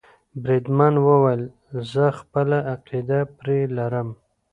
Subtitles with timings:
[0.43, 1.43] بریدمن وویل
[1.91, 4.09] زه خپله عقیده پرې لرم.